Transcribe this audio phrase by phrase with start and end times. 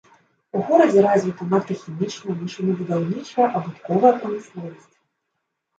[0.59, 4.91] У горадзе развіта нафтахімічная, машынабудаўнічая, абутковая прамысловасць.